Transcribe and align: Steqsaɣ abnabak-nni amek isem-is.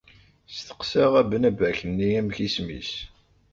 Steqsaɣ 0.55 1.11
abnabak-nni 1.21 2.09
amek 2.19 2.37
isem-is. 2.47 2.91